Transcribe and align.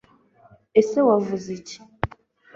ese 0.79 0.99
wavuze 1.07 1.47
iki 1.57 1.77